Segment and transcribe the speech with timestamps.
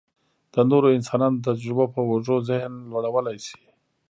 [0.53, 3.61] د نورو انسانانو د تجربو په اوږو ذهن لوړولی شي.